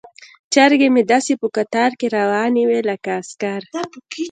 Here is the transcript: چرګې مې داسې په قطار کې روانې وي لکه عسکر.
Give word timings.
چرګې 0.53 0.87
مې 0.93 1.03
داسې 1.11 1.33
په 1.41 1.47
قطار 1.57 1.91
کې 1.99 2.07
روانې 2.17 2.63
وي 2.69 2.81
لکه 2.89 3.09
عسکر. 3.19 3.61